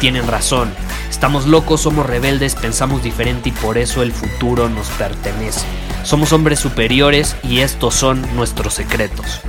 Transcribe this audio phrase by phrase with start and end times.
[0.00, 0.72] tienen razón.
[1.10, 5.66] Estamos locos, somos rebeldes, pensamos diferente y por eso el futuro nos pertenece.
[6.04, 9.40] Somos hombres superiores y estos son nuestros secretos.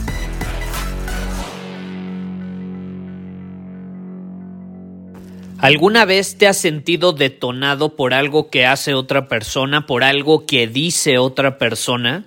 [5.64, 10.68] ¿Alguna vez te has sentido detonado por algo que hace otra persona, por algo que
[10.68, 12.26] dice otra persona?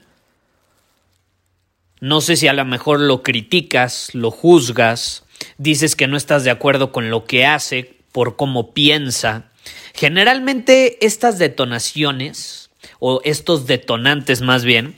[2.00, 5.24] No sé si a lo mejor lo criticas, lo juzgas,
[5.58, 9.50] dices que no estás de acuerdo con lo que hace, por cómo piensa.
[9.92, 14.94] Generalmente estas detonaciones, o estos detonantes más bien,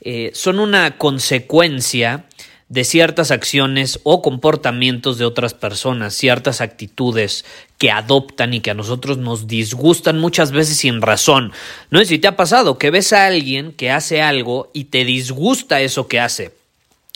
[0.00, 2.26] eh, son una consecuencia
[2.68, 7.44] de ciertas acciones o comportamientos de otras personas, ciertas actitudes
[7.78, 11.50] que adoptan y que a nosotros nos disgustan muchas veces sin razón.
[11.90, 15.04] No sé si te ha pasado que ves a alguien que hace algo y te
[15.04, 16.61] disgusta eso que hace.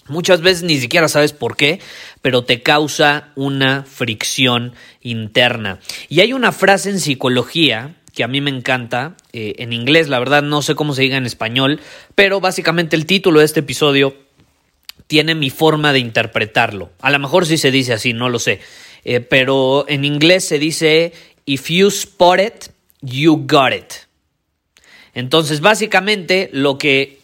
[0.09, 1.81] Muchas veces ni siquiera sabes por qué,
[2.23, 5.81] pero te causa una fricción interna.
[6.09, 10.19] Y hay una frase en psicología que a mí me encanta, eh, en inglés, la
[10.19, 11.81] verdad no sé cómo se diga en español,
[12.15, 14.17] pero básicamente el título de este episodio
[15.07, 16.91] tiene mi forma de interpretarlo.
[17.01, 18.61] A lo mejor sí se dice así, no lo sé.
[19.05, 21.12] Eh, pero en inglés se dice,
[21.45, 22.65] if you spot it,
[23.03, 23.93] you got it.
[25.15, 27.16] Entonces, básicamente lo que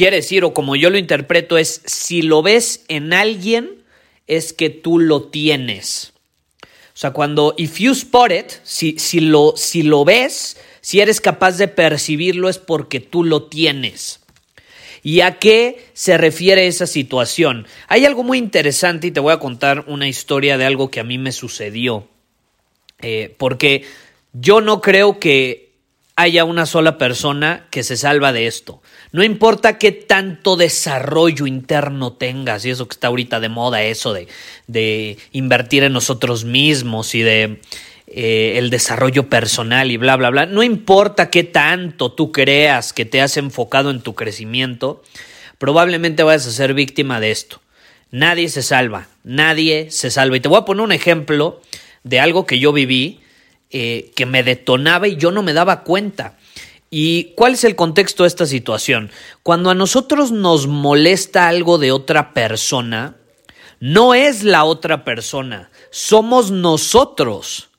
[0.00, 3.84] quiere decir, o como yo lo interpreto, es si lo ves en alguien,
[4.26, 6.14] es que tú lo tienes.
[6.62, 11.20] O sea, cuando if you spot it, si, si, lo, si lo ves, si eres
[11.20, 14.20] capaz de percibirlo, es porque tú lo tienes.
[15.02, 17.66] ¿Y a qué se refiere esa situación?
[17.86, 21.04] Hay algo muy interesante y te voy a contar una historia de algo que a
[21.04, 22.08] mí me sucedió.
[23.02, 23.84] Eh, porque
[24.32, 25.69] yo no creo que
[26.20, 28.82] haya una sola persona que se salva de esto.
[29.12, 34.12] No importa qué tanto desarrollo interno tengas, y eso que está ahorita de moda, eso
[34.12, 34.28] de,
[34.66, 37.60] de invertir en nosotros mismos y de
[38.06, 40.46] eh, el desarrollo personal y bla, bla, bla.
[40.46, 45.02] No importa qué tanto tú creas que te has enfocado en tu crecimiento,
[45.58, 47.60] probablemente vayas a ser víctima de esto.
[48.10, 50.36] Nadie se salva, nadie se salva.
[50.36, 51.62] Y te voy a poner un ejemplo
[52.02, 53.20] de algo que yo viví,
[53.70, 56.36] eh, que me detonaba y yo no me daba cuenta.
[56.90, 59.10] ¿Y cuál es el contexto de esta situación?
[59.44, 63.16] Cuando a nosotros nos molesta algo de otra persona,
[63.78, 67.70] no es la otra persona, somos nosotros.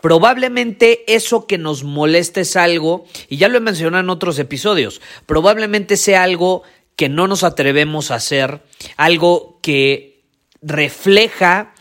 [0.00, 5.00] Probablemente eso que nos molesta es algo, y ya lo he mencionado en otros episodios,
[5.26, 6.62] probablemente sea algo
[6.96, 8.62] que no nos atrevemos a hacer,
[8.96, 10.22] algo que
[10.62, 11.71] refleja,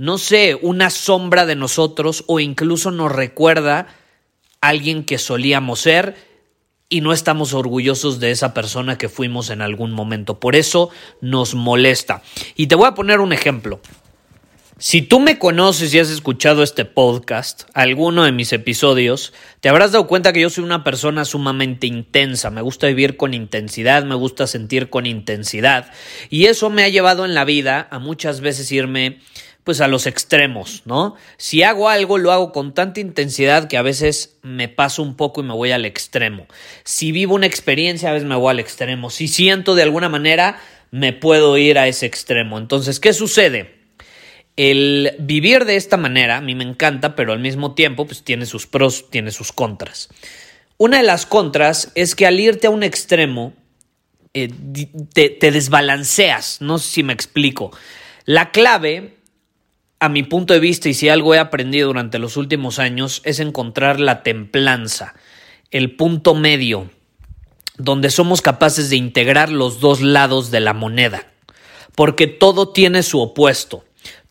[0.00, 3.86] no sé, una sombra de nosotros o incluso nos recuerda
[4.62, 6.16] a alguien que solíamos ser
[6.88, 10.40] y no estamos orgullosos de esa persona que fuimos en algún momento.
[10.40, 10.88] Por eso
[11.20, 12.22] nos molesta.
[12.56, 13.78] Y te voy a poner un ejemplo.
[14.78, 19.92] Si tú me conoces y has escuchado este podcast, alguno de mis episodios, te habrás
[19.92, 24.14] dado cuenta que yo soy una persona sumamente intensa, me gusta vivir con intensidad, me
[24.14, 25.92] gusta sentir con intensidad,
[26.30, 29.20] y eso me ha llevado en la vida a muchas veces irme
[29.70, 31.14] pues a los extremos, ¿no?
[31.36, 35.42] Si hago algo, lo hago con tanta intensidad que a veces me paso un poco
[35.42, 36.48] y me voy al extremo.
[36.82, 39.10] Si vivo una experiencia, a veces me voy al extremo.
[39.10, 40.60] Si siento de alguna manera,
[40.90, 42.58] me puedo ir a ese extremo.
[42.58, 43.76] Entonces, ¿qué sucede?
[44.56, 48.46] El vivir de esta manera a mí me encanta, pero al mismo tiempo pues tiene
[48.46, 50.08] sus pros, tiene sus contras.
[50.78, 53.52] Una de las contras es que al irte a un extremo
[54.34, 54.50] eh,
[55.14, 57.70] te, te desbalanceas, no sé si me explico.
[58.24, 59.19] La clave,
[60.00, 63.38] a mi punto de vista, y si algo he aprendido durante los últimos años, es
[63.38, 65.14] encontrar la templanza,
[65.70, 66.90] el punto medio,
[67.76, 71.30] donde somos capaces de integrar los dos lados de la moneda,
[71.94, 73.84] porque todo tiene su opuesto.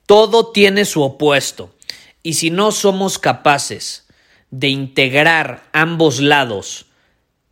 [0.08, 1.76] Todo tiene su opuesto.
[2.24, 4.08] Y si no somos capaces
[4.50, 6.88] de integrar ambos lados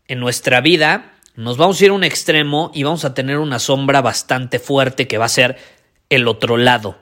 [0.07, 3.59] en nuestra vida, nos vamos a ir a un extremo y vamos a tener una
[3.59, 5.57] sombra bastante fuerte que va a ser
[6.09, 6.97] el otro lado.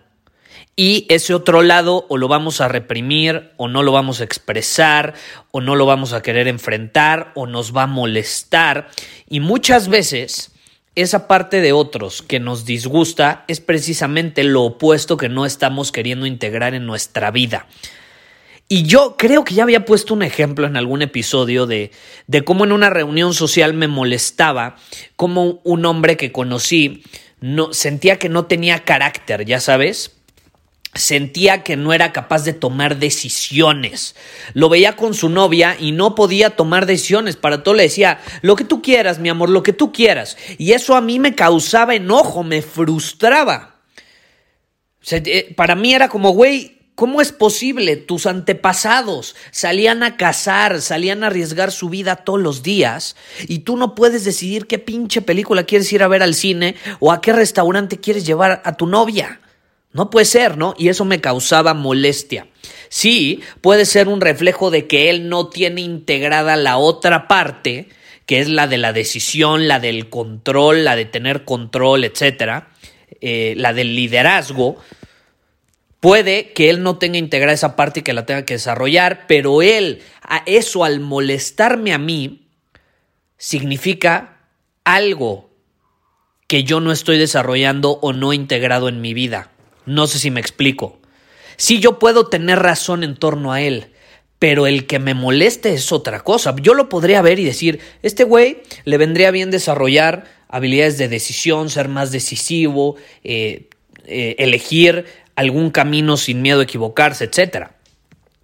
[0.76, 5.14] Y ese otro lado o lo vamos a reprimir o no lo vamos a expresar
[5.52, 8.90] o no lo vamos a querer enfrentar o nos va a molestar.
[9.30, 10.52] Y muchas veces
[10.96, 16.26] esa parte de otros que nos disgusta es precisamente lo opuesto que no estamos queriendo
[16.26, 17.68] integrar en nuestra vida.
[18.68, 21.92] Y yo creo que ya había puesto un ejemplo en algún episodio de,
[22.26, 24.76] de cómo en una reunión social me molestaba,
[25.16, 27.04] cómo un hombre que conocí
[27.42, 30.15] no, sentía que no tenía carácter, ya sabes,
[30.96, 34.16] sentía que no era capaz de tomar decisiones.
[34.54, 37.36] Lo veía con su novia y no podía tomar decisiones.
[37.36, 40.38] Para todo le decía, lo que tú quieras, mi amor, lo que tú quieras.
[40.58, 43.76] Y eso a mí me causaba enojo, me frustraba.
[45.12, 47.98] Eh, para mí era como, güey, ¿Cómo es posible?
[47.98, 53.18] Tus antepasados salían a cazar, salían a arriesgar su vida todos los días
[53.50, 57.12] y tú no puedes decidir qué pinche película quieres ir a ver al cine o
[57.12, 59.42] a qué restaurante quieres llevar a tu novia.
[59.96, 60.76] No puede ser, ¿no?
[60.78, 62.50] Y eso me causaba molestia.
[62.90, 67.88] Sí, puede ser un reflejo de que él no tiene integrada la otra parte,
[68.26, 72.68] que es la de la decisión, la del control, la de tener control, etcétera,
[73.22, 74.76] eh, la del liderazgo.
[76.02, 79.62] Puede que él no tenga integrada esa parte y que la tenga que desarrollar, pero
[79.62, 82.50] él, a eso al molestarme a mí,
[83.38, 84.40] significa
[84.84, 85.52] algo
[86.48, 89.55] que yo no estoy desarrollando o no integrado en mi vida.
[89.86, 91.00] No sé si me explico.
[91.58, 93.88] Sí, yo puedo tener razón en torno a él,
[94.40, 96.56] pero el que me moleste es otra cosa.
[96.62, 101.70] Yo lo podría ver y decir, este güey le vendría bien desarrollar habilidades de decisión,
[101.70, 103.70] ser más decisivo, eh,
[104.06, 105.06] eh, elegir
[105.36, 107.70] algún camino sin miedo a equivocarse, etc.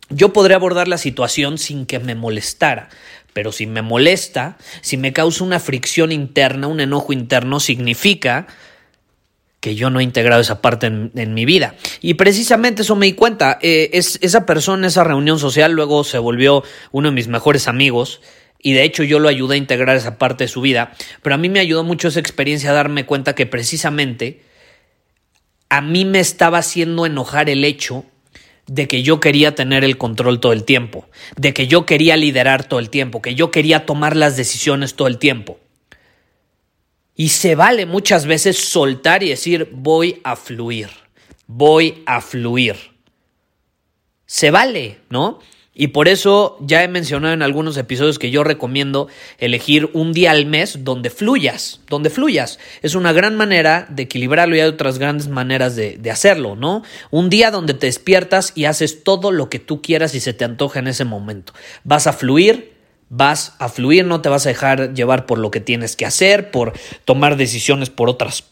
[0.09, 2.89] Yo podría abordar la situación sin que me molestara,
[3.33, 8.47] pero si me molesta, si me causa una fricción interna, un enojo interno, significa
[9.61, 11.75] que yo no he integrado esa parte en, mi vida.
[12.01, 13.59] Y precisamente eso me di cuenta.
[13.61, 18.21] Eh, es, esa persona, esa reunión social, luego se volvió uno de mis mejores amigos.
[18.57, 20.93] Y de hecho yo lo ayudé a integrar esa parte de su vida.
[21.21, 24.41] Pero a mí me ayudó mucho esa experiencia a darme cuenta que precisamente
[25.69, 28.03] a mí me estaba haciendo enojar el hecho
[28.65, 31.07] de que yo quería tener el control todo el tiempo,
[31.37, 35.07] de que yo quería liderar todo el tiempo, que yo quería tomar las decisiones todo
[35.07, 35.59] el tiempo.
[37.21, 40.89] Y se vale muchas veces soltar y decir voy a fluir,
[41.45, 42.75] voy a fluir.
[44.25, 45.38] Se vale, ¿no?
[45.71, 49.07] Y por eso ya he mencionado en algunos episodios que yo recomiendo
[49.38, 52.57] elegir un día al mes donde fluyas, donde fluyas.
[52.81, 56.81] Es una gran manera de equilibrarlo y hay otras grandes maneras de, de, hacerlo, ¿no?
[57.12, 60.44] Un día donde te despiertas y haces todo lo que tú quieras y se te
[60.44, 61.53] antoja en ese momento.
[61.83, 62.80] Vas a fluir,
[63.11, 66.49] vas a fluir, no te vas a dejar llevar por lo que tienes que hacer,
[66.49, 66.71] por
[67.03, 68.45] tomar decisiones por otras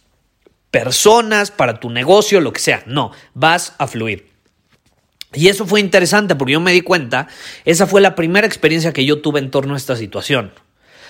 [0.70, 2.84] personas, para tu negocio, lo que sea.
[2.86, 4.28] No, vas a fluir.
[5.34, 7.30] Y eso fue interesante porque yo me di cuenta,
[7.64, 10.52] esa fue la primera experiencia que yo tuve en torno a esta situación.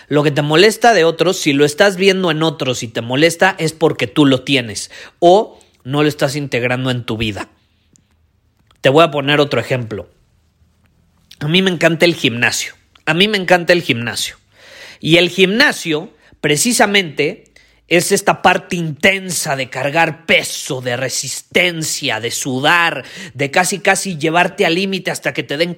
[0.08, 3.56] Lo que te molesta de otros, si lo estás viendo en otros y te molesta,
[3.58, 7.50] es porque tú lo tienes o no lo estás integrando en tu vida.
[8.82, 10.08] Te voy a poner otro ejemplo.
[11.40, 12.79] A mí me encanta el gimnasio.
[13.10, 14.36] A mí me encanta el gimnasio.
[15.00, 17.46] Y el gimnasio, precisamente,
[17.88, 23.04] es esta parte intensa de cargar peso, de resistencia, de sudar,
[23.34, 25.76] de casi casi llevarte al límite hasta que te den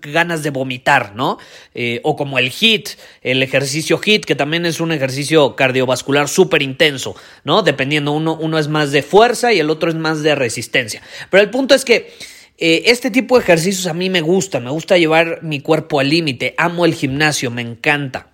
[0.00, 1.36] ganas de vomitar, ¿no?
[1.74, 2.88] Eh, o como el HIT,
[3.20, 7.14] el ejercicio HIT, que también es un ejercicio cardiovascular súper intenso,
[7.44, 7.60] ¿no?
[7.60, 11.02] Dependiendo, uno, uno es más de fuerza y el otro es más de resistencia.
[11.28, 12.14] Pero el punto es que
[12.60, 16.10] eh, este tipo de ejercicios a mí me gusta, me gusta llevar mi cuerpo al
[16.10, 18.28] límite, amo el gimnasio, me encanta.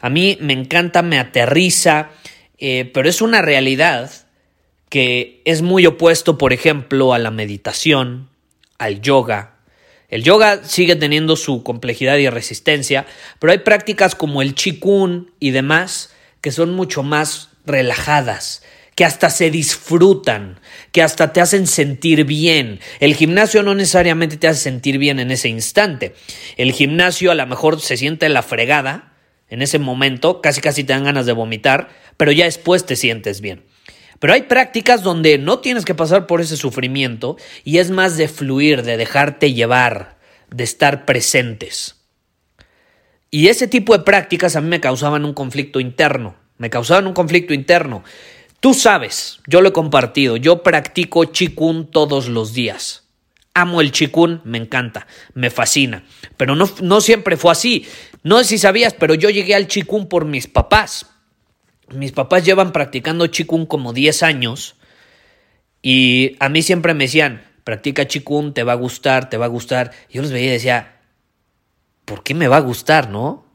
[0.00, 2.10] A mí me encanta, me aterriza,
[2.58, 4.10] eh, pero es una realidad
[4.88, 8.28] que es muy opuesto, por ejemplo, a la meditación,
[8.78, 9.54] al yoga.
[10.08, 13.06] El yoga sigue teniendo su complejidad y resistencia,
[13.38, 18.62] pero hay prácticas como el chikun y demás que son mucho más relajadas,
[18.96, 20.58] que hasta se disfrutan,
[20.90, 22.80] que hasta te hacen sentir bien.
[22.98, 26.14] El gimnasio no necesariamente te hace sentir bien en ese instante.
[26.56, 29.12] El gimnasio a lo mejor se siente la fregada
[29.48, 33.40] en ese momento, casi casi te dan ganas de vomitar, pero ya después te sientes
[33.42, 33.64] bien.
[34.18, 38.28] Pero hay prácticas donde no tienes que pasar por ese sufrimiento y es más de
[38.28, 40.16] fluir, de dejarte llevar,
[40.50, 41.96] de estar presentes.
[43.30, 47.12] Y ese tipo de prácticas a mí me causaban un conflicto interno, me causaban un
[47.12, 48.02] conflicto interno.
[48.66, 53.04] Tú sabes, yo lo he compartido, yo practico chikun todos los días.
[53.54, 56.02] Amo el chikun, me encanta, me fascina.
[56.36, 57.86] Pero no, no siempre fue así.
[58.24, 61.06] No sé si sabías, pero yo llegué al chikun por mis papás.
[61.94, 64.74] Mis papás llevan practicando chikun como 10 años
[65.80, 69.48] Y a mí siempre me decían, practica chikun, te va a gustar, te va a
[69.48, 69.92] gustar.
[70.10, 70.96] yo los veía y decía,
[72.04, 73.46] ¿por qué me va a gustar, no?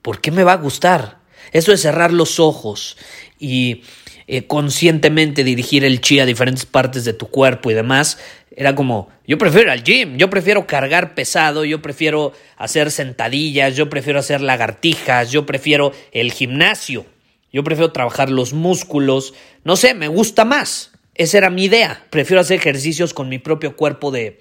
[0.00, 1.19] ¿Por qué me va a gustar?
[1.52, 2.96] Eso es cerrar los ojos
[3.38, 3.82] y
[4.26, 8.18] eh, conscientemente dirigir el chi a diferentes partes de tu cuerpo y demás.
[8.54, 13.88] Era como, yo prefiero al gym, yo prefiero cargar pesado, yo prefiero hacer sentadillas, yo
[13.90, 17.06] prefiero hacer lagartijas, yo prefiero el gimnasio,
[17.52, 20.92] yo prefiero trabajar los músculos, no sé, me gusta más.
[21.14, 22.06] Esa era mi idea.
[22.10, 24.40] Prefiero hacer ejercicios con mi propio cuerpo de,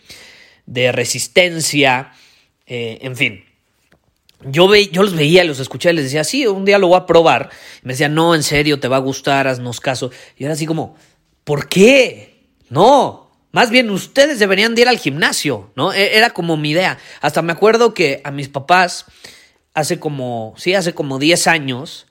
[0.66, 2.14] de resistencia,
[2.68, 3.49] eh, en fin.
[4.44, 7.06] Yo, yo los veía, los escuchaba y les decía, sí, un día lo voy a
[7.06, 7.50] probar.
[7.84, 10.12] Y me decían, no, en serio, te va a gustar, haznos caso.
[10.38, 10.96] Y era así como,
[11.44, 12.48] ¿por qué?
[12.70, 15.92] No, más bien ustedes deberían de ir al gimnasio, ¿no?
[15.92, 17.00] E, era como mi idea.
[17.22, 19.06] Hasta me acuerdo que a mis papás,
[19.74, 22.08] hace como, sí, hace como 10 años,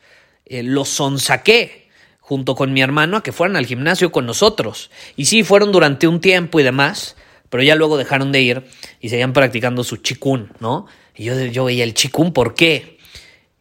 [0.47, 1.89] eh, los sonsaqué
[2.21, 4.91] junto con mi hermano a que fueran al gimnasio con nosotros.
[5.17, 7.17] Y sí, fueron durante un tiempo y demás,
[7.49, 8.65] pero ya luego dejaron de ir
[9.01, 10.87] y seguían practicando su chikun, ¿no?
[11.19, 12.99] Y yo, yo veía el chikun, ¿por qué?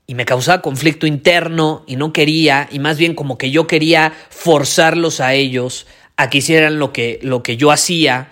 [0.06, 4.14] Y me causaba conflicto interno y no quería, y más bien como que yo quería
[4.30, 8.30] forzarlos a ellos a que hicieran lo que, lo que yo hacía,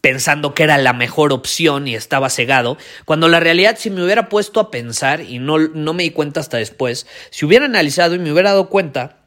[0.00, 2.76] pensando que era la mejor opción y estaba cegado,
[3.06, 6.40] cuando la realidad si me hubiera puesto a pensar, y no, no me di cuenta
[6.40, 9.24] hasta después, si hubiera analizado y me hubiera dado cuenta,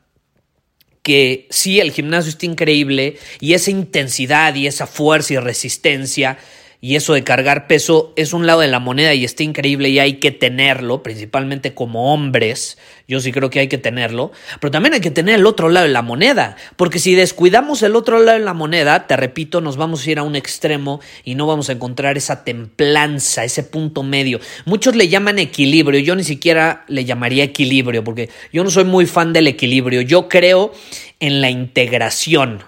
[1.02, 6.38] que sí, el gimnasio está increíble y esa intensidad y esa fuerza y resistencia
[6.80, 10.00] y eso de cargar peso es un lado de la moneda y está increíble y
[10.00, 14.94] hay que tenerlo, principalmente como hombres, yo sí creo que hay que tenerlo, pero también
[14.94, 18.38] hay que tener el otro lado de la moneda, porque si descuidamos el otro lado
[18.38, 21.70] de la moneda, te repito, nos vamos a ir a un extremo y no vamos
[21.70, 24.40] a encontrar esa templanza, ese punto medio.
[24.66, 29.08] Muchos le llaman equilibrio, yo ni siquiera le llamaría equilibrio, porque yo no soy muy
[29.08, 30.72] fan del equilibrio, yo creo
[31.20, 32.64] en la integración,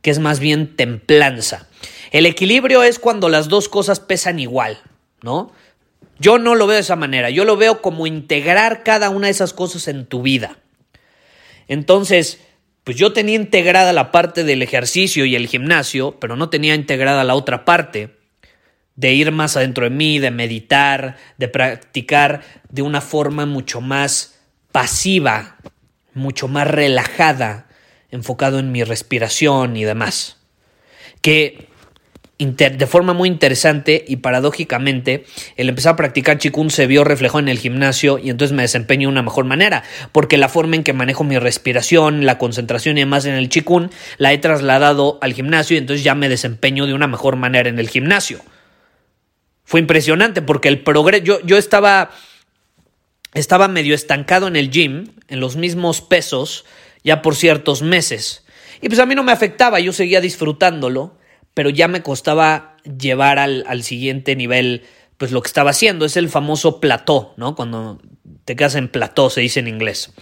[0.00, 1.68] que es más bien templanza.
[2.12, 4.78] El equilibrio es cuando las dos cosas pesan igual,
[5.22, 5.50] ¿no?
[6.18, 9.32] Yo no lo veo de esa manera, yo lo veo como integrar cada una de
[9.32, 10.58] esas cosas en tu vida.
[11.68, 12.38] Entonces,
[12.84, 17.24] pues yo tenía integrada la parte del ejercicio y el gimnasio, pero no tenía integrada
[17.24, 18.14] la otra parte
[18.94, 24.38] de ir más adentro de mí, de meditar, de practicar de una forma mucho más
[24.70, 25.56] pasiva,
[26.12, 27.68] mucho más relajada,
[28.10, 30.36] enfocado en mi respiración y demás.
[31.22, 31.71] Que
[32.44, 35.24] de forma muy interesante y paradójicamente,
[35.56, 39.08] el empezar a practicar chikun se vio reflejado en el gimnasio y entonces me desempeño
[39.08, 43.02] de una mejor manera, porque la forma en que manejo mi respiración, la concentración y
[43.02, 46.94] demás en el chikun, la he trasladado al gimnasio y entonces ya me desempeño de
[46.94, 48.40] una mejor manera en el gimnasio.
[49.64, 52.10] Fue impresionante porque el progreso, yo, yo estaba,
[53.34, 56.64] estaba medio estancado en el gym, en los mismos pesos,
[57.04, 58.44] ya por ciertos meses.
[58.80, 61.16] Y pues a mí no me afectaba, yo seguía disfrutándolo
[61.54, 64.82] pero ya me costaba llevar al, al siguiente nivel
[65.16, 66.04] pues lo que estaba haciendo.
[66.04, 67.54] Es el famoso plató, ¿no?
[67.54, 68.00] Cuando
[68.44, 70.12] te quedas en plató, se dice en inglés.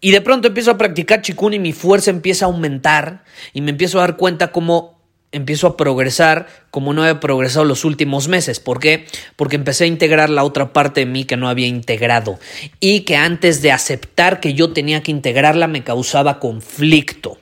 [0.00, 3.70] Y de pronto empiezo a practicar chikun y mi fuerza empieza a aumentar y me
[3.70, 5.00] empiezo a dar cuenta cómo
[5.32, 8.60] empiezo a progresar como no había progresado los últimos meses.
[8.60, 9.06] ¿Por qué?
[9.36, 12.38] Porque empecé a integrar la otra parte de mí que no había integrado
[12.80, 17.38] y que antes de aceptar que yo tenía que integrarla me causaba conflicto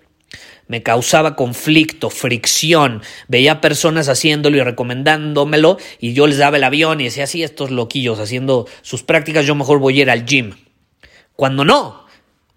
[0.72, 3.02] me causaba conflicto, fricción.
[3.28, 7.70] Veía personas haciéndolo y recomendándomelo y yo les daba el avión y decía, sí, estos
[7.70, 10.54] loquillos haciendo sus prácticas, yo mejor voy a ir al gym.
[11.36, 12.06] Cuando no,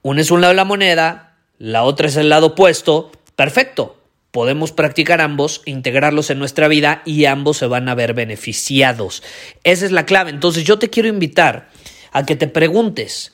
[0.01, 4.01] uno es un lado de la moneda, la otra es el lado opuesto, perfecto.
[4.31, 9.23] Podemos practicar ambos, integrarlos en nuestra vida y ambos se van a ver beneficiados.
[9.65, 10.29] Esa es la clave.
[10.29, 11.67] Entonces yo te quiero invitar
[12.13, 13.33] a que te preguntes,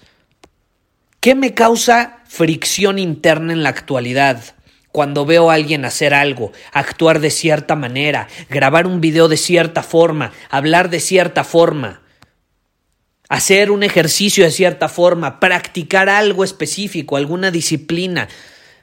[1.20, 4.56] ¿qué me causa fricción interna en la actualidad?
[4.92, 9.84] Cuando veo a alguien hacer algo, actuar de cierta manera, grabar un video de cierta
[9.84, 12.02] forma, hablar de cierta forma,
[13.30, 18.28] hacer un ejercicio de cierta forma, practicar algo específico, alguna disciplina,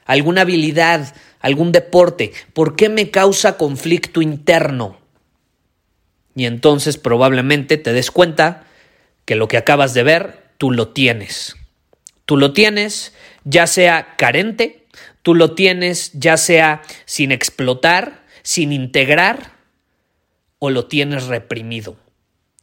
[0.05, 4.97] alguna habilidad, algún deporte, ¿por qué me causa conflicto interno?
[6.35, 8.65] Y entonces probablemente te des cuenta
[9.25, 11.55] que lo que acabas de ver, tú lo tienes.
[12.25, 13.13] Tú lo tienes,
[13.43, 14.78] ya sea carente,
[15.21, 19.51] Tú lo tienes ya sea sin explotar, sin integrar
[20.59, 21.95] o lo tienes reprimido.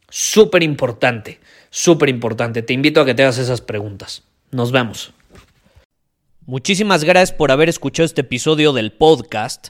[0.09, 2.61] Súper importante, súper importante.
[2.61, 4.23] Te invito a que te hagas esas preguntas.
[4.51, 5.13] Nos vemos.
[6.45, 9.69] Muchísimas gracias por haber escuchado este episodio del podcast.